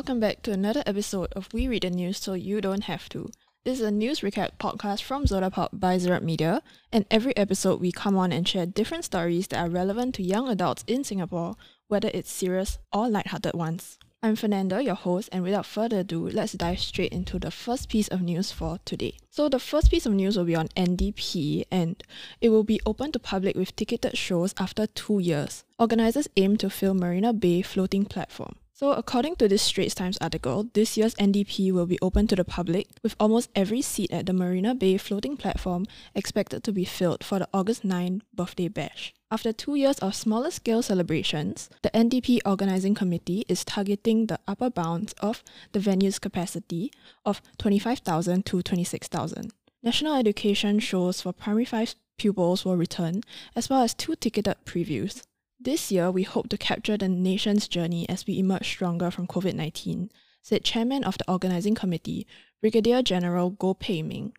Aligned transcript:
Welcome 0.00 0.18
back 0.18 0.40
to 0.44 0.52
another 0.52 0.82
episode 0.86 1.30
of 1.34 1.52
We 1.52 1.68
Read 1.68 1.82
the 1.82 1.90
News 1.90 2.16
So 2.16 2.32
You 2.32 2.62
Don't 2.62 2.84
Have 2.84 3.06
to. 3.10 3.28
This 3.66 3.80
is 3.80 3.86
a 3.86 3.90
news 3.90 4.20
recap 4.20 4.52
podcast 4.58 5.02
from 5.02 5.26
Zodapop 5.26 5.68
by 5.74 5.98
Zerat 5.98 6.22
Media, 6.22 6.62
and 6.90 7.04
every 7.10 7.36
episode 7.36 7.82
we 7.82 7.92
come 7.92 8.16
on 8.16 8.32
and 8.32 8.48
share 8.48 8.64
different 8.64 9.04
stories 9.04 9.48
that 9.48 9.60
are 9.60 9.68
relevant 9.68 10.14
to 10.14 10.22
young 10.22 10.48
adults 10.48 10.84
in 10.86 11.04
Singapore, 11.04 11.54
whether 11.88 12.10
it's 12.14 12.32
serious 12.32 12.78
or 12.90 13.10
lighthearted 13.10 13.52
ones. 13.52 13.98
I'm 14.22 14.36
Fernanda, 14.36 14.82
your 14.82 14.94
host, 14.94 15.28
and 15.32 15.42
without 15.42 15.66
further 15.66 15.98
ado, 15.98 16.30
let's 16.30 16.54
dive 16.54 16.80
straight 16.80 17.12
into 17.12 17.38
the 17.38 17.50
first 17.50 17.90
piece 17.90 18.08
of 18.08 18.22
news 18.22 18.50
for 18.50 18.78
today. 18.86 19.18
So 19.28 19.50
the 19.50 19.58
first 19.58 19.90
piece 19.90 20.06
of 20.06 20.14
news 20.14 20.38
will 20.38 20.46
be 20.46 20.56
on 20.56 20.68
NDP, 20.68 21.64
and 21.70 22.02
it 22.40 22.48
will 22.48 22.64
be 22.64 22.80
open 22.86 23.12
to 23.12 23.18
public 23.18 23.54
with 23.54 23.76
ticketed 23.76 24.16
shows 24.16 24.54
after 24.58 24.86
two 24.86 25.18
years. 25.18 25.64
Organizers 25.78 26.28
aim 26.38 26.56
to 26.56 26.70
fill 26.70 26.94
Marina 26.94 27.34
Bay 27.34 27.60
floating 27.60 28.06
platform. 28.06 28.54
So, 28.80 28.92
according 28.92 29.36
to 29.36 29.46
this 29.46 29.60
Straits 29.60 29.94
Times 29.94 30.16
article, 30.22 30.70
this 30.72 30.96
year's 30.96 31.14
NDP 31.16 31.70
will 31.70 31.84
be 31.84 31.98
open 32.00 32.26
to 32.28 32.34
the 32.34 32.46
public, 32.46 32.88
with 33.02 33.14
almost 33.20 33.50
every 33.54 33.82
seat 33.82 34.10
at 34.10 34.24
the 34.24 34.32
Marina 34.32 34.74
Bay 34.74 34.96
floating 34.96 35.36
platform 35.36 35.84
expected 36.14 36.64
to 36.64 36.72
be 36.72 36.86
filled 36.86 37.22
for 37.22 37.38
the 37.38 37.48
August 37.52 37.84
9 37.84 38.22
birthday 38.34 38.68
bash. 38.68 39.12
After 39.30 39.52
two 39.52 39.74
years 39.74 39.98
of 39.98 40.14
smaller 40.14 40.50
scale 40.50 40.80
celebrations, 40.80 41.68
the 41.82 41.90
NDP 41.90 42.38
organizing 42.46 42.94
committee 42.94 43.44
is 43.48 43.66
targeting 43.66 44.28
the 44.28 44.40
upper 44.48 44.70
bounds 44.70 45.12
of 45.20 45.44
the 45.72 45.78
venue's 45.78 46.18
capacity 46.18 46.90
of 47.26 47.42
25,000 47.58 48.46
to 48.46 48.62
26,000. 48.62 49.52
National 49.82 50.14
education 50.14 50.78
shows 50.78 51.20
for 51.20 51.34
primary 51.34 51.66
5 51.66 51.96
pupils 52.16 52.64
will 52.64 52.78
return, 52.78 53.20
as 53.54 53.68
well 53.68 53.82
as 53.82 53.92
two 53.92 54.14
ticketed 54.16 54.56
previews. 54.64 55.20
This 55.62 55.92
year, 55.92 56.10
we 56.10 56.22
hope 56.22 56.48
to 56.48 56.56
capture 56.56 56.96
the 56.96 57.06
nation's 57.06 57.68
journey 57.68 58.08
as 58.08 58.26
we 58.26 58.38
emerge 58.38 58.66
stronger 58.66 59.10
from 59.10 59.26
COVID 59.26 59.52
19, 59.52 60.10
said 60.40 60.64
Chairman 60.64 61.04
of 61.04 61.18
the 61.18 61.30
Organizing 61.30 61.74
Committee, 61.74 62.26
Brigadier 62.62 63.02
General 63.02 63.50
Goh 63.50 63.78
Pei 63.78 64.00
Ming. 64.00 64.32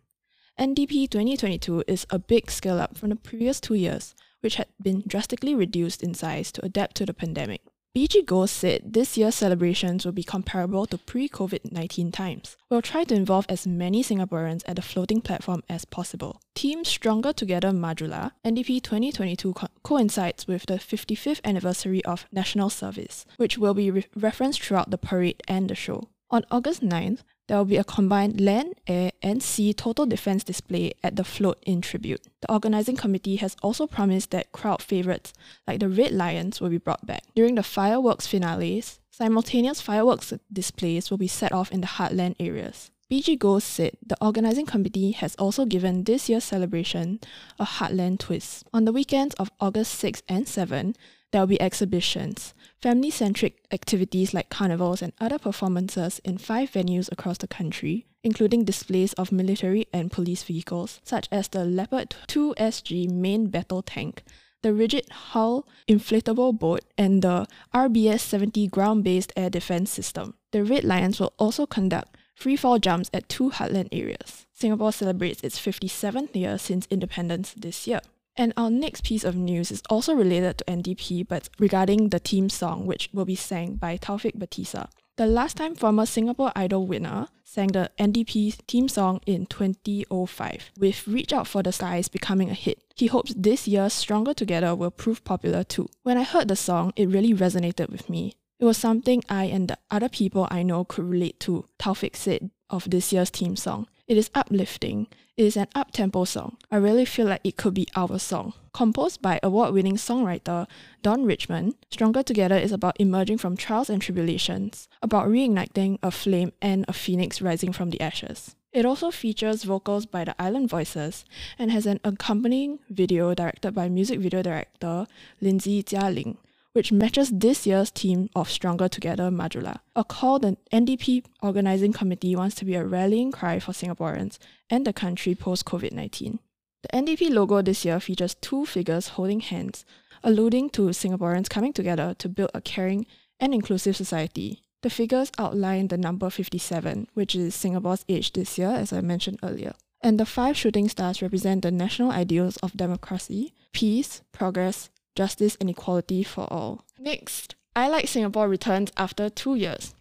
NDP 0.58 1.08
2022 1.08 1.84
is 1.86 2.08
a 2.10 2.18
big 2.18 2.50
scale 2.50 2.80
up 2.80 2.98
from 2.98 3.10
the 3.10 3.14
previous 3.14 3.60
two 3.60 3.74
years, 3.74 4.16
which 4.40 4.56
had 4.56 4.66
been 4.82 5.04
drastically 5.06 5.54
reduced 5.54 6.02
in 6.02 6.12
size 6.12 6.50
to 6.50 6.64
adapt 6.64 6.96
to 6.96 7.06
the 7.06 7.14
pandemic. 7.14 7.62
BG 7.94 8.24
Goh 8.24 8.48
said 8.48 8.94
this 8.94 9.18
year's 9.18 9.34
celebrations 9.34 10.06
will 10.06 10.12
be 10.12 10.22
comparable 10.22 10.86
to 10.86 10.96
pre 10.96 11.28
COVID 11.28 11.72
19 11.72 12.10
times. 12.10 12.56
We'll 12.70 12.80
try 12.80 13.04
to 13.04 13.14
involve 13.14 13.44
as 13.50 13.66
many 13.66 14.02
Singaporeans 14.02 14.62
at 14.64 14.76
the 14.76 14.82
floating 14.82 15.20
platform 15.20 15.62
as 15.68 15.84
possible. 15.84 16.40
Team 16.54 16.86
Stronger 16.86 17.34
Together 17.34 17.68
Majulah, 17.68 18.30
NDP 18.46 18.82
2022 18.82 19.52
co- 19.52 19.66
coincides 19.82 20.46
with 20.46 20.64
the 20.64 20.78
55th 20.78 21.42
anniversary 21.44 22.02
of 22.06 22.24
National 22.32 22.70
Service, 22.70 23.26
which 23.36 23.58
will 23.58 23.74
be 23.74 23.90
re- 23.90 24.06
referenced 24.16 24.62
throughout 24.62 24.90
the 24.90 24.96
parade 24.96 25.42
and 25.46 25.68
the 25.68 25.74
show. 25.74 26.08
On 26.30 26.46
August 26.50 26.80
9th, 26.82 27.18
there 27.52 27.58
will 27.58 27.66
be 27.66 27.76
a 27.76 27.84
combined 27.84 28.40
land, 28.40 28.72
air, 28.86 29.12
and 29.20 29.42
sea 29.42 29.74
total 29.74 30.06
defense 30.06 30.42
display 30.42 30.94
at 31.04 31.16
the 31.16 31.22
float 31.22 31.62
in 31.66 31.82
tribute. 31.82 32.22
The 32.40 32.50
organizing 32.50 32.96
committee 32.96 33.36
has 33.36 33.56
also 33.60 33.86
promised 33.86 34.30
that 34.30 34.52
crowd 34.52 34.80
favorites 34.80 35.34
like 35.68 35.80
the 35.80 35.90
Red 35.90 36.12
Lions 36.12 36.62
will 36.62 36.70
be 36.70 36.78
brought 36.78 37.04
back. 37.04 37.24
During 37.34 37.56
the 37.56 37.62
fireworks 37.62 38.26
finales, 38.26 39.00
simultaneous 39.10 39.82
fireworks 39.82 40.32
displays 40.50 41.10
will 41.10 41.18
be 41.18 41.28
set 41.28 41.52
off 41.52 41.70
in 41.70 41.82
the 41.82 41.86
heartland 41.86 42.36
areas. 42.40 42.90
BG 43.10 43.36
Goh 43.36 43.60
said 43.60 43.98
the 44.02 44.16
organizing 44.24 44.64
committee 44.64 45.10
has 45.10 45.34
also 45.34 45.66
given 45.66 46.04
this 46.04 46.30
year's 46.30 46.44
celebration 46.44 47.20
a 47.58 47.66
heartland 47.66 48.20
twist. 48.20 48.66
On 48.72 48.86
the 48.86 48.92
weekends 48.92 49.34
of 49.34 49.50
August 49.60 49.92
6 49.98 50.22
and 50.26 50.48
7, 50.48 50.96
there 51.32 51.40
will 51.40 51.46
be 51.46 51.60
exhibitions, 51.60 52.54
family 52.80 53.10
centric 53.10 53.64
activities 53.72 54.34
like 54.34 54.50
carnivals 54.50 55.00
and 55.02 55.14
other 55.18 55.38
performances 55.38 56.20
in 56.24 56.36
five 56.38 56.70
venues 56.70 57.10
across 57.10 57.38
the 57.38 57.48
country, 57.48 58.06
including 58.22 58.64
displays 58.64 59.14
of 59.14 59.32
military 59.32 59.86
and 59.92 60.12
police 60.12 60.42
vehicles, 60.42 61.00
such 61.02 61.28
as 61.32 61.48
the 61.48 61.64
Leopard 61.64 62.14
2 62.26 62.54
SG 62.58 63.10
main 63.10 63.46
battle 63.46 63.82
tank, 63.82 64.22
the 64.62 64.74
rigid 64.74 65.08
hull 65.10 65.66
inflatable 65.88 66.58
boat, 66.58 66.80
and 66.98 67.22
the 67.22 67.46
RBS 67.74 68.20
70 68.20 68.68
ground 68.68 69.02
based 69.02 69.32
air 69.34 69.48
defense 69.48 69.90
system. 69.90 70.34
The 70.52 70.62
Red 70.62 70.84
Lions 70.84 71.18
will 71.18 71.32
also 71.38 71.64
conduct 71.64 72.16
free 72.34 72.56
fall 72.56 72.78
jumps 72.78 73.08
at 73.14 73.28
two 73.28 73.50
heartland 73.50 73.88
areas. 73.90 74.46
Singapore 74.52 74.92
celebrates 74.92 75.40
its 75.42 75.58
57th 75.58 76.36
year 76.36 76.58
since 76.58 76.86
independence 76.90 77.54
this 77.54 77.86
year. 77.86 78.00
And 78.36 78.52
our 78.56 78.70
next 78.70 79.04
piece 79.04 79.24
of 79.24 79.36
news 79.36 79.70
is 79.70 79.82
also 79.90 80.14
related 80.14 80.58
to 80.58 80.64
NDP, 80.64 81.28
but 81.28 81.48
regarding 81.58 82.08
the 82.08 82.20
team 82.20 82.48
song, 82.48 82.86
which 82.86 83.10
will 83.12 83.26
be 83.26 83.34
sang 83.34 83.74
by 83.74 83.98
Taufik 83.98 84.36
Batisah. 84.38 84.88
The 85.16 85.26
last 85.26 85.58
time 85.58 85.74
former 85.74 86.06
Singapore 86.06 86.52
Idol 86.56 86.86
winner 86.86 87.28
sang 87.44 87.68
the 87.68 87.90
NDP 87.98 88.54
theme 88.66 88.88
song 88.88 89.20
in 89.26 89.44
2005, 89.44 90.70
with 90.78 91.06
Reach 91.06 91.34
Out 91.34 91.46
for 91.46 91.62
the 91.62 91.70
Skies 91.70 92.08
becoming 92.08 92.48
a 92.48 92.54
hit. 92.54 92.82
He 92.96 93.08
hopes 93.08 93.34
this 93.36 93.68
year's 93.68 93.92
Stronger 93.92 94.32
Together 94.32 94.74
will 94.74 94.90
prove 94.90 95.22
popular 95.22 95.62
too. 95.64 95.90
When 96.02 96.16
I 96.16 96.22
heard 96.22 96.48
the 96.48 96.56
song, 96.56 96.94
it 96.96 97.10
really 97.10 97.34
resonated 97.34 97.90
with 97.90 98.08
me. 98.08 98.36
It 98.58 98.64
was 98.64 98.78
something 98.78 99.22
I 99.28 99.44
and 99.44 99.68
the 99.68 99.78
other 99.90 100.08
people 100.08 100.48
I 100.50 100.62
know 100.62 100.84
could 100.84 101.04
relate 101.04 101.38
to, 101.40 101.66
Taufik 101.78 102.16
said 102.16 102.50
of 102.70 102.88
this 102.88 103.12
year's 103.12 103.28
theme 103.28 103.56
song. 103.56 103.88
It 104.08 104.16
is 104.16 104.30
uplifting. 104.34 105.08
It 105.34 105.46
is 105.46 105.56
an 105.56 105.68
up-tempo 105.74 106.24
song. 106.24 106.58
I 106.70 106.76
really 106.76 107.06
feel 107.06 107.26
like 107.26 107.40
it 107.42 107.56
could 107.56 107.72
be 107.72 107.88
our 107.96 108.18
song. 108.18 108.52
Composed 108.74 109.22
by 109.22 109.40
award-winning 109.42 109.96
songwriter 109.96 110.66
Don 111.02 111.24
Richmond, 111.24 111.74
Stronger 111.88 112.22
Together 112.22 112.56
is 112.56 112.70
about 112.70 113.00
emerging 113.00 113.38
from 113.38 113.56
trials 113.56 113.88
and 113.88 114.02
tribulations, 114.02 114.88
about 115.00 115.28
reigniting 115.28 115.98
a 116.02 116.10
flame 116.10 116.52
and 116.60 116.84
a 116.86 116.92
phoenix 116.92 117.40
rising 117.40 117.72
from 117.72 117.88
the 117.88 118.00
ashes. 118.02 118.54
It 118.74 118.84
also 118.84 119.10
features 119.10 119.64
vocals 119.64 120.04
by 120.04 120.24
the 120.24 120.34
Island 120.38 120.68
Voices 120.68 121.24
and 121.58 121.70
has 121.70 121.86
an 121.86 122.00
accompanying 122.04 122.80
video 122.90 123.32
directed 123.32 123.74
by 123.74 123.88
music 123.88 124.20
video 124.20 124.42
director 124.42 125.06
Lindsay 125.40 125.82
Jia 125.82 126.14
Ling, 126.14 126.36
which 126.72 126.92
matches 126.92 127.30
this 127.30 127.66
year's 127.66 127.90
theme 127.90 128.30
of 128.34 128.50
Stronger 128.50 128.88
Together 128.88 129.30
Majulah, 129.30 129.80
a 129.94 130.04
call 130.04 130.38
the 130.38 130.56
NDP 130.72 131.24
organizing 131.42 131.92
committee 131.92 132.34
wants 132.34 132.54
to 132.56 132.64
be 132.64 132.74
a 132.74 132.84
rallying 132.84 133.30
cry 133.30 133.58
for 133.58 133.72
Singaporeans 133.72 134.38
and 134.70 134.86
the 134.86 134.92
country 134.92 135.34
post 135.34 135.64
COVID 135.64 135.92
19. 135.92 136.38
The 136.82 136.88
NDP 136.96 137.30
logo 137.30 137.62
this 137.62 137.84
year 137.84 138.00
features 138.00 138.34
two 138.34 138.66
figures 138.66 139.08
holding 139.08 139.40
hands, 139.40 139.84
alluding 140.24 140.70
to 140.70 140.82
Singaporeans 140.88 141.48
coming 141.48 141.72
together 141.72 142.14
to 142.18 142.28
build 142.28 142.50
a 142.54 142.60
caring 142.60 143.06
and 143.38 143.54
inclusive 143.54 143.96
society. 143.96 144.62
The 144.82 144.90
figures 144.90 145.30
outline 145.38 145.88
the 145.88 145.96
number 145.96 146.28
57, 146.28 147.08
which 147.14 147.36
is 147.36 147.54
Singapore's 147.54 148.04
age 148.08 148.32
this 148.32 148.58
year, 148.58 148.70
as 148.70 148.92
I 148.92 149.00
mentioned 149.00 149.38
earlier. 149.42 149.74
And 150.00 150.18
the 150.18 150.26
five 150.26 150.56
shooting 150.56 150.88
stars 150.88 151.22
represent 151.22 151.62
the 151.62 151.70
national 151.70 152.10
ideals 152.10 152.56
of 152.56 152.76
democracy, 152.76 153.54
peace, 153.72 154.22
progress, 154.32 154.90
justice 155.14 155.56
and 155.60 155.70
equality 155.70 156.22
for 156.22 156.50
all. 156.52 156.84
Next, 156.98 157.54
iLight 157.76 158.08
Singapore 158.08 158.48
returns 158.48 158.92
after 158.96 159.28
two 159.30 159.54
years. 159.54 159.94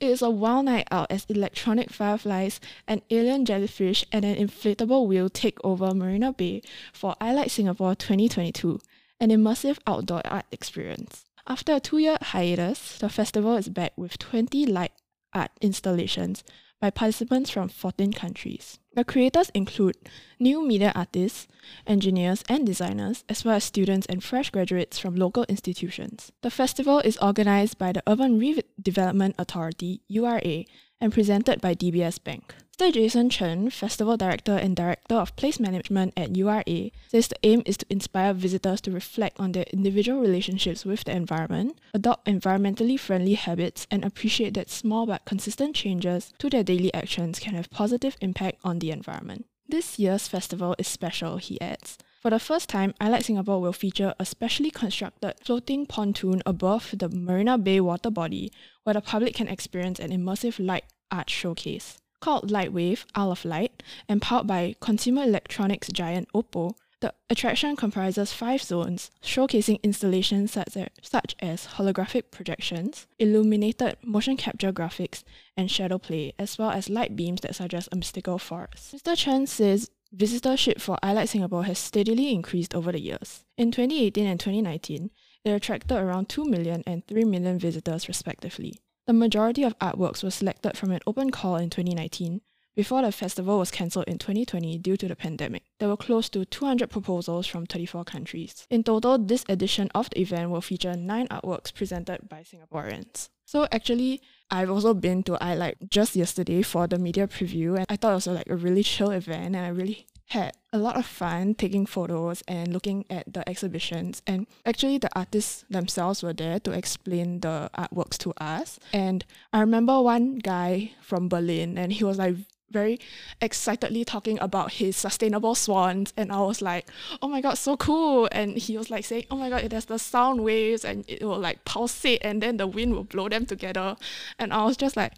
It 0.00 0.10
is 0.10 0.22
a 0.22 0.30
wild 0.30 0.66
night 0.66 0.86
out 0.90 1.10
as 1.10 1.24
electronic 1.28 1.90
fireflies, 1.90 2.60
an 2.86 3.02
alien 3.10 3.44
jellyfish, 3.44 4.04
and 4.12 4.24
an 4.24 4.36
inflatable 4.36 5.06
wheel 5.06 5.28
take 5.28 5.58
over 5.64 5.94
Marina 5.94 6.32
Bay 6.32 6.62
for 6.92 7.16
iLight 7.20 7.50
Singapore 7.50 7.94
2022, 7.94 8.78
an 9.20 9.30
immersive 9.30 9.78
outdoor 9.86 10.22
art 10.26 10.46
experience. 10.52 11.24
After 11.46 11.76
a 11.76 11.80
two 11.80 11.98
year 11.98 12.18
hiatus, 12.20 12.98
the 12.98 13.08
festival 13.08 13.56
is 13.56 13.70
back 13.70 13.92
with 13.96 14.18
20 14.18 14.66
light 14.66 14.92
art 15.34 15.50
installations 15.60 16.44
by 16.80 16.90
participants 16.90 17.50
from 17.50 17.68
14 17.68 18.12
countries. 18.12 18.78
The 18.94 19.04
creators 19.04 19.50
include 19.50 19.96
new 20.38 20.66
media 20.66 20.92
artists, 20.94 21.48
engineers, 21.86 22.42
and 22.48 22.66
designers, 22.66 23.24
as 23.28 23.44
well 23.44 23.56
as 23.56 23.64
students 23.64 24.06
and 24.06 24.22
fresh 24.22 24.50
graduates 24.50 24.98
from 24.98 25.16
local 25.16 25.44
institutions. 25.48 26.32
The 26.42 26.50
festival 26.50 27.00
is 27.00 27.18
organized 27.18 27.78
by 27.78 27.92
the 27.92 28.02
Urban 28.06 28.40
Redevelopment 28.40 29.34
Authority, 29.38 30.02
URA, 30.08 30.64
and 31.00 31.12
presented 31.12 31.60
by 31.60 31.74
DBS 31.74 32.22
Bank. 32.22 32.54
Mr. 32.78 32.92
Jason 32.92 33.28
Chen, 33.28 33.70
Festival 33.70 34.16
Director 34.16 34.52
and 34.52 34.76
Director 34.76 35.16
of 35.16 35.34
Place 35.34 35.58
Management 35.58 36.12
at 36.16 36.36
URA, 36.36 36.92
says 37.08 37.26
the 37.26 37.36
aim 37.42 37.60
is 37.66 37.76
to 37.76 37.86
inspire 37.90 38.32
visitors 38.32 38.80
to 38.82 38.92
reflect 38.92 39.40
on 39.40 39.50
their 39.50 39.64
individual 39.72 40.20
relationships 40.20 40.84
with 40.84 41.02
the 41.02 41.10
environment, 41.10 41.76
adopt 41.92 42.28
environmentally 42.28 42.98
friendly 42.98 43.34
habits, 43.34 43.88
and 43.90 44.04
appreciate 44.04 44.54
that 44.54 44.70
small 44.70 45.06
but 45.06 45.24
consistent 45.24 45.74
changes 45.74 46.32
to 46.38 46.48
their 46.48 46.62
daily 46.62 46.94
actions 46.94 47.40
can 47.40 47.54
have 47.54 47.68
positive 47.68 48.16
impact 48.20 48.60
on 48.62 48.78
the 48.78 48.92
environment. 48.92 49.46
This 49.68 49.98
year's 49.98 50.28
festival 50.28 50.76
is 50.78 50.86
special, 50.86 51.38
he 51.38 51.60
adds. 51.60 51.98
For 52.22 52.30
the 52.30 52.38
first 52.38 52.68
time, 52.68 52.94
iLight 53.00 53.24
Singapore 53.24 53.60
will 53.60 53.72
feature 53.72 54.14
a 54.20 54.24
specially 54.24 54.70
constructed 54.70 55.34
floating 55.44 55.84
pontoon 55.84 56.42
above 56.46 56.94
the 56.96 57.08
Marina 57.08 57.58
Bay 57.58 57.80
water 57.80 58.10
body 58.10 58.52
where 58.84 58.94
the 58.94 59.00
public 59.00 59.34
can 59.34 59.48
experience 59.48 59.98
an 59.98 60.12
immersive 60.12 60.64
light 60.64 60.84
art 61.10 61.28
showcase. 61.28 61.98
Called 62.20 62.50
Lightwave 62.50 63.04
Isle 63.14 63.32
of 63.32 63.44
Light 63.44 63.82
and 64.08 64.20
powered 64.20 64.46
by 64.46 64.74
consumer 64.80 65.22
electronics 65.22 65.88
giant 65.88 66.28
Oppo, 66.34 66.74
The 67.00 67.14
attraction 67.30 67.76
comprises 67.76 68.32
five 68.32 68.60
zones, 68.60 69.12
showcasing 69.22 69.80
installations 69.84 70.50
such 70.52 70.76
as, 70.76 70.88
such 71.00 71.36
as 71.38 71.66
holographic 71.76 72.32
projections, 72.32 73.06
illuminated 73.20 73.98
motion 74.02 74.36
capture 74.36 74.72
graphics, 74.72 75.22
and 75.56 75.70
shadow 75.70 75.98
play, 75.98 76.32
as 76.40 76.58
well 76.58 76.70
as 76.70 76.88
light 76.90 77.14
beams 77.14 77.42
that 77.42 77.54
suggest 77.54 77.88
a 77.92 77.96
mystical 77.96 78.38
forest. 78.38 78.96
Mr. 78.96 79.16
Chen 79.16 79.46
says 79.46 79.90
visitorship 80.16 80.80
for 80.80 80.98
iLight 81.02 81.28
Singapore 81.28 81.64
has 81.64 81.78
steadily 81.78 82.32
increased 82.32 82.74
over 82.74 82.90
the 82.90 83.00
years. 83.00 83.44
In 83.56 83.70
2018 83.70 84.26
and 84.26 84.40
2019, 84.40 85.10
it 85.44 85.50
attracted 85.50 85.96
around 85.96 86.28
2 86.28 86.46
million 86.46 86.82
and 86.84 87.06
3 87.06 87.24
million 87.24 87.60
visitors 87.60 88.08
respectively. 88.08 88.80
The 89.08 89.14
majority 89.14 89.62
of 89.62 89.78
artworks 89.78 90.22
were 90.22 90.30
selected 90.30 90.76
from 90.76 90.90
an 90.90 91.00
open 91.06 91.30
call 91.30 91.56
in 91.56 91.70
2019, 91.70 92.42
before 92.76 93.00
the 93.00 93.10
festival 93.10 93.58
was 93.58 93.70
cancelled 93.70 94.04
in 94.06 94.18
2020 94.18 94.76
due 94.78 94.98
to 94.98 95.08
the 95.08 95.16
pandemic, 95.16 95.64
there 95.78 95.88
were 95.88 95.96
close 95.96 96.28
to 96.28 96.44
200 96.44 96.90
proposals 96.90 97.46
from 97.46 97.64
34 97.64 98.04
countries. 98.04 98.66
In 98.68 98.84
total, 98.84 99.18
this 99.18 99.46
edition 99.48 99.88
of 99.94 100.10
the 100.10 100.20
event 100.20 100.50
will 100.50 100.60
feature 100.60 100.94
nine 100.94 101.26
artworks 101.28 101.72
presented 101.74 102.28
by 102.28 102.44
Singaporeans. 102.44 103.30
So 103.46 103.66
actually, 103.72 104.20
I've 104.50 104.70
also 104.70 104.92
been 104.92 105.22
to 105.22 105.32
iLight 105.38 105.88
just 105.88 106.14
yesterday 106.14 106.60
for 106.60 106.86
the 106.86 106.98
media 106.98 107.26
preview, 107.26 107.78
and 107.78 107.86
I 107.88 107.96
thought 107.96 108.12
it 108.12 108.14
was 108.14 108.26
like 108.26 108.50
a 108.50 108.56
really 108.56 108.82
chill 108.82 109.10
event, 109.10 109.56
and 109.56 109.64
I 109.64 109.70
really 109.70 110.06
had 110.28 110.52
a 110.72 110.78
lot 110.78 110.96
of 110.96 111.06
fun 111.06 111.54
taking 111.54 111.86
photos 111.86 112.42
and 112.46 112.72
looking 112.72 113.04
at 113.08 113.32
the 113.32 113.48
exhibitions. 113.48 114.22
And 114.26 114.46
actually, 114.66 114.98
the 114.98 115.10
artists 115.16 115.64
themselves 115.70 116.22
were 116.22 116.34
there 116.34 116.60
to 116.60 116.72
explain 116.72 117.40
the 117.40 117.70
artworks 117.76 118.18
to 118.18 118.32
us. 118.36 118.78
And 118.92 119.24
I 119.52 119.60
remember 119.60 120.00
one 120.02 120.38
guy 120.38 120.92
from 121.00 121.28
Berlin, 121.28 121.78
and 121.78 121.92
he 121.92 122.04
was 122.04 122.18
like 122.18 122.36
very 122.70 122.98
excitedly 123.40 124.04
talking 124.04 124.38
about 124.40 124.72
his 124.72 124.96
sustainable 124.96 125.54
swans 125.54 126.12
and 126.16 126.32
I 126.32 126.40
was 126.40 126.60
like, 126.60 126.88
oh 127.22 127.28
my 127.28 127.40
god, 127.40 127.54
so 127.54 127.76
cool. 127.76 128.28
And 128.32 128.56
he 128.56 128.76
was 128.76 128.90
like 128.90 129.04
saying, 129.04 129.24
oh 129.30 129.36
my 129.36 129.48
god, 129.48 129.70
there's 129.70 129.86
the 129.86 129.98
sound 129.98 130.44
waves 130.44 130.84
and 130.84 131.04
it 131.08 131.22
will 131.22 131.38
like 131.38 131.64
pulsate 131.64 132.20
and 132.22 132.42
then 132.42 132.56
the 132.56 132.66
wind 132.66 132.94
will 132.94 133.04
blow 133.04 133.28
them 133.28 133.46
together. 133.46 133.96
And 134.38 134.52
I 134.52 134.64
was 134.64 134.76
just 134.76 134.96
like, 134.96 135.12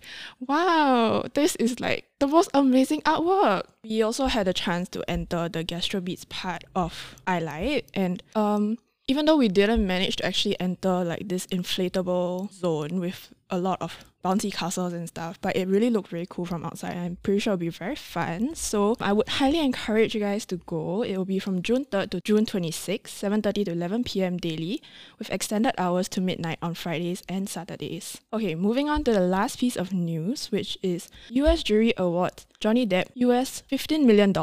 wow, 0.46 1.24
this 1.34 1.56
is 1.56 1.80
like 1.80 2.06
the 2.18 2.26
most 2.26 2.50
amazing 2.54 3.02
artwork. 3.02 3.64
We 3.82 4.02
also 4.02 4.26
had 4.26 4.46
a 4.48 4.52
chance 4.52 4.88
to 4.90 5.08
enter 5.10 5.48
the 5.48 5.64
gastrobeats 5.64 6.28
part 6.28 6.64
of 6.74 7.16
iLight 7.26 7.84
and 7.94 8.22
um 8.34 8.78
even 9.10 9.26
though 9.26 9.36
we 9.36 9.48
didn't 9.48 9.84
manage 9.84 10.16
to 10.16 10.24
actually 10.24 10.58
enter 10.60 11.02
like 11.02 11.28
this 11.28 11.44
inflatable 11.48 12.52
zone 12.52 13.00
with 13.00 13.34
a 13.50 13.58
lot 13.58 13.82
of 13.82 14.04
bouncy 14.24 14.52
castles 14.52 14.92
and 14.92 15.08
stuff, 15.08 15.40
but 15.40 15.56
it 15.56 15.68
really 15.68 15.90
looked 15.90 16.12
really 16.12 16.26
cool 16.28 16.44
from 16.44 16.64
outside. 16.64 16.96
I'm 16.96 17.16
pretty 17.22 17.40
sure 17.40 17.54
it'll 17.54 17.60
be 17.60 17.68
very 17.68 17.96
fun. 17.96 18.54
So 18.54 18.96
I 19.00 19.12
would 19.12 19.28
highly 19.28 19.60
encourage 19.60 20.14
you 20.14 20.20
guys 20.20 20.44
to 20.46 20.56
go. 20.56 21.02
It 21.02 21.16
will 21.16 21.24
be 21.24 21.38
from 21.38 21.62
June 21.62 21.84
3rd 21.86 22.10
to 22.10 22.20
June 22.20 22.46
26th, 22.46 23.08
7.30 23.08 23.64
to 23.66 23.72
11 23.72 24.04
p.m. 24.04 24.36
daily, 24.36 24.82
with 25.18 25.30
extended 25.30 25.74
hours 25.78 26.08
to 26.10 26.20
midnight 26.20 26.58
on 26.62 26.74
Fridays 26.74 27.22
and 27.28 27.48
Saturdays. 27.48 28.20
Okay, 28.32 28.54
moving 28.54 28.88
on 28.88 29.04
to 29.04 29.12
the 29.12 29.20
last 29.20 29.58
piece 29.58 29.76
of 29.76 29.92
news, 29.92 30.52
which 30.52 30.78
is 30.82 31.08
US 31.30 31.62
jury 31.62 31.94
awards 31.96 32.46
Johnny 32.60 32.86
Depp 32.86 33.06
US 33.14 33.62
$15 33.70 34.04
million, 34.04 34.34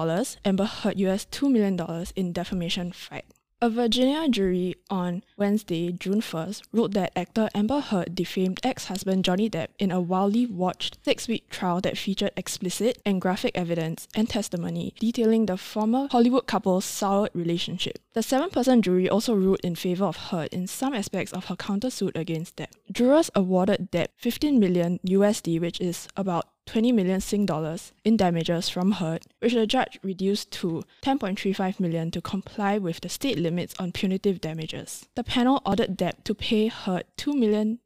Amber 0.44 0.66
Heard 0.66 1.00
US 1.00 1.26
$2 1.26 1.52
million 1.52 1.78
in 2.16 2.34
defamation 2.34 2.92
fight. 2.92 3.26
A 3.60 3.72
Virginia 3.72 4.30
jury 4.30 4.76
on 4.88 5.24
Wednesday, 5.36 5.92
June 5.92 6.22
1st, 6.22 6.62
ruled 6.72 6.94
that 6.94 7.12
actor 7.16 7.50
Amber 7.56 7.80
Heard 7.80 8.14
defamed 8.14 8.60
ex 8.62 8.86
husband 8.86 9.26
Johnny 9.26 9.50
Depp 9.50 9.70
in 9.80 9.90
a 9.90 10.00
wildly 10.00 10.46
watched 10.46 11.00
six 11.04 11.28
week 11.28 11.50
trial 11.50 11.82
that 11.82 11.98
featured 11.98 12.34
explicit 12.38 13.02
and 13.04 13.20
graphic 13.20 13.58
evidence 13.58 14.08
and 14.14 14.30
testimony 14.30 14.94
detailing 15.00 15.48
the 15.48 15.58
former 15.58 16.08
Hollywood 16.12 16.46
couple's 16.46 16.86
soured 16.86 17.32
relationship. 17.34 17.98
The 18.14 18.22
seven 18.22 18.52
person 18.52 18.84
jury 18.84 19.10
also 19.10 19.34
ruled 19.34 19.62
in 19.64 19.74
favor 19.74 20.06
of 20.06 20.18
Heard 20.18 20.54
in 20.54 20.68
some 20.68 20.94
aspects 20.94 21.34
of 21.34 21.46
her 21.46 21.56
countersuit 21.56 22.16
against 22.16 22.58
Depp. 22.58 22.74
Jurors 22.92 23.32
awarded 23.34 23.90
Depp 23.92 24.10
15 24.18 24.60
million 24.60 25.00
USD, 25.04 25.60
which 25.60 25.82
is 25.82 26.08
about 26.16 26.46
20 26.68 26.92
million 26.92 27.20
Sing 27.20 27.46
dollars 27.46 27.92
in 28.04 28.18
damages 28.18 28.70
from 28.70 28.92
Heard, 28.92 29.24
which 29.40 29.54
the 29.54 29.66
judge 29.66 30.00
reduced 30.04 30.52
to 30.52 30.84
10.35 31.02 31.80
million 31.80 32.12
to 32.12 32.22
comply 32.22 32.78
with 32.78 33.02
the 33.02 33.10
state 33.10 33.40
limits 33.40 33.74
on 33.80 33.92
punitive 33.92 34.40
damages. 34.40 35.08
The 35.16 35.24
panel 35.24 35.62
ordered 35.66 35.98
Depp 35.98 36.24
to 36.26 36.36
pay 36.36 36.68
Heard 36.68 37.06
$2 37.18 37.34
million 37.34 37.80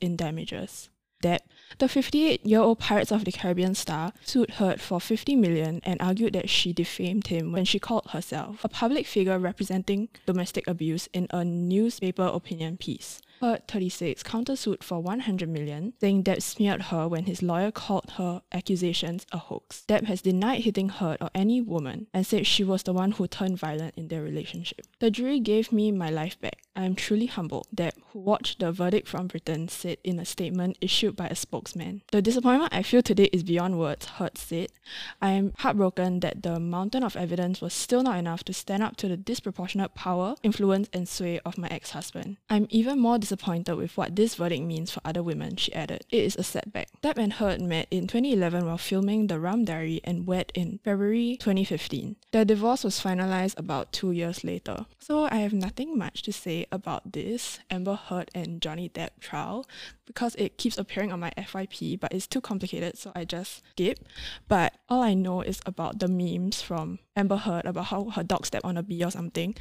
in 0.00 0.16
damages. 0.16 0.88
Depp, 1.22 1.38
the 1.78 1.86
58-year-old 1.86 2.78
Pirates 2.78 3.10
of 3.10 3.24
the 3.24 3.32
Caribbean 3.32 3.74
star, 3.74 4.12
sued 4.24 4.50
Heard 4.50 4.80
for 4.80 5.00
50 5.00 5.36
million 5.36 5.80
and 5.84 6.00
argued 6.02 6.34
that 6.34 6.50
she 6.50 6.72
defamed 6.72 7.28
him 7.28 7.52
when 7.52 7.64
she 7.64 7.78
called 7.78 8.10
herself 8.10 8.62
a 8.64 8.68
public 8.68 9.06
figure 9.06 9.38
representing 9.38 10.08
domestic 10.26 10.66
abuse 10.66 11.08
in 11.12 11.26
a 11.30 11.44
newspaper 11.44 12.24
opinion 12.24 12.76
piece. 12.76 13.22
Heard 13.40 13.66
36 13.66 14.22
countersued 14.22 14.84
for 14.84 15.00
100 15.00 15.48
million, 15.48 15.94
saying 16.00 16.22
Depp 16.22 16.42
smeared 16.42 16.82
her 16.82 17.08
when 17.08 17.24
his 17.24 17.42
lawyer 17.42 17.72
called 17.72 18.12
her 18.16 18.42
accusations 18.52 19.26
a 19.32 19.38
hoax. 19.38 19.84
Depp 19.88 20.04
has 20.04 20.22
denied 20.22 20.60
hitting 20.62 20.90
Heard 20.90 21.18
or 21.20 21.30
any 21.34 21.60
woman 21.60 22.06
and 22.14 22.24
said 22.24 22.46
she 22.46 22.62
was 22.62 22.84
the 22.84 22.92
one 22.92 23.12
who 23.12 23.26
turned 23.26 23.58
violent 23.58 23.94
in 23.96 24.08
their 24.08 24.22
relationship. 24.22 24.86
The 25.00 25.10
jury 25.10 25.40
gave 25.40 25.72
me 25.72 25.90
my 25.90 26.10
life 26.10 26.40
back. 26.40 26.58
I 26.74 26.84
am 26.84 26.94
truly 26.94 27.26
humbled, 27.26 27.66
Depp, 27.74 27.92
who 28.12 28.20
watched 28.20 28.60
the 28.60 28.72
verdict 28.72 29.06
from 29.06 29.26
Britain, 29.26 29.68
said 29.68 29.98
in 30.02 30.18
a 30.18 30.24
statement 30.24 30.78
issued 30.80 31.16
by 31.16 31.26
a 31.26 31.34
spokesman. 31.34 32.02
The 32.10 32.22
disappointment 32.22 32.72
I 32.74 32.82
feel 32.82 33.02
today 33.02 33.28
is 33.32 33.42
beyond 33.42 33.78
words, 33.78 34.06
Heard 34.06 34.38
said. 34.38 34.68
I 35.20 35.30
am 35.32 35.52
heartbroken 35.58 36.20
that 36.20 36.42
the 36.42 36.58
mountain 36.58 37.04
of 37.04 37.14
evidence 37.14 37.60
was 37.60 37.74
still 37.74 38.02
not 38.02 38.18
enough 38.18 38.42
to 38.44 38.54
stand 38.54 38.82
up 38.82 38.96
to 38.96 39.08
the 39.08 39.18
disproportionate 39.18 39.94
power, 39.94 40.34
influence, 40.42 40.88
and 40.94 41.06
sway 41.06 41.40
of 41.44 41.58
my 41.58 41.68
ex 41.68 41.90
husband. 41.90 42.38
I'm 42.48 42.66
even 42.70 42.98
more 42.98 43.18
disappointed 43.18 43.76
with 43.76 43.96
what 43.96 44.16
this 44.16 44.34
verdict 44.36 44.64
means 44.64 44.90
for 44.90 45.00
other 45.04 45.22
women, 45.22 45.56
she 45.56 45.74
added. 45.74 46.06
It 46.10 46.24
is 46.24 46.36
a 46.36 46.42
setback. 46.42 46.88
Depp 47.02 47.18
and 47.18 47.34
Heard 47.34 47.60
met 47.60 47.86
in 47.90 48.06
2011 48.06 48.64
while 48.64 48.78
filming 48.78 49.26
The 49.26 49.38
Rum 49.38 49.66
Diary 49.66 50.00
and 50.04 50.26
wed 50.26 50.50
in 50.54 50.80
February 50.84 51.36
2015. 51.38 52.16
Their 52.30 52.44
divorce 52.46 52.82
was 52.82 53.00
finalized 53.00 53.58
about 53.58 53.92
two 53.92 54.12
years 54.12 54.42
later. 54.42 54.86
So 54.98 55.28
I 55.30 55.36
have 55.36 55.52
nothing 55.52 55.98
much 55.98 56.22
to 56.22 56.32
about 56.70 57.12
this 57.12 57.58
Amber 57.70 57.94
Heard 57.94 58.30
and 58.34 58.60
Johnny 58.60 58.88
Depp 58.88 59.20
trial 59.20 59.66
because 60.06 60.34
it 60.36 60.58
keeps 60.58 60.78
appearing 60.78 61.12
on 61.12 61.20
my 61.20 61.32
FYP, 61.36 61.98
but 61.98 62.12
it's 62.12 62.26
too 62.26 62.40
complicated, 62.40 62.98
so 62.98 63.12
I 63.14 63.24
just 63.24 63.62
skip. 63.70 63.98
But 64.48 64.74
all 64.88 65.02
I 65.02 65.14
know 65.14 65.40
is 65.40 65.60
about 65.66 65.98
the 65.98 66.08
memes 66.08 66.62
from 66.62 66.98
Amber 67.16 67.36
Heard 67.36 67.64
about 67.64 67.86
how 67.86 68.10
her 68.10 68.22
dog 68.22 68.46
stepped 68.46 68.64
on 68.64 68.76
a 68.76 68.82
bee 68.82 69.04
or 69.04 69.10
something. 69.10 69.54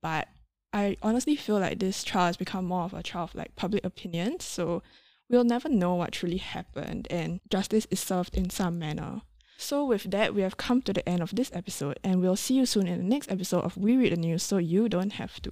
But 0.00 0.28
I 0.72 0.96
honestly 1.02 1.36
feel 1.36 1.58
like 1.58 1.78
this 1.78 2.04
trial 2.04 2.26
has 2.26 2.36
become 2.36 2.64
more 2.64 2.84
of 2.84 2.94
a 2.94 3.02
trial 3.02 3.24
of 3.24 3.34
like 3.34 3.56
public 3.56 3.84
opinion. 3.84 4.40
So 4.40 4.82
we'll 5.28 5.44
never 5.44 5.68
know 5.68 5.94
what 5.94 6.12
truly 6.12 6.38
happened 6.38 7.08
and 7.10 7.40
justice 7.48 7.86
is 7.90 8.00
served 8.00 8.36
in 8.36 8.50
some 8.50 8.78
manner. 8.78 9.22
So 9.60 9.84
with 9.84 10.04
that, 10.10 10.34
we 10.34 10.40
have 10.40 10.56
come 10.56 10.80
to 10.82 10.92
the 10.92 11.06
end 11.06 11.20
of 11.20 11.34
this 11.34 11.50
episode 11.52 12.00
and 12.02 12.20
we'll 12.20 12.36
see 12.36 12.54
you 12.54 12.64
soon 12.64 12.86
in 12.86 12.98
the 12.98 13.04
next 13.04 13.30
episode 13.30 13.60
of 13.60 13.76
We 13.76 13.96
Read 13.96 14.12
the 14.12 14.16
News 14.16 14.42
so 14.42 14.56
you 14.56 14.88
don't 14.88 15.12
have 15.12 15.40
to. 15.42 15.50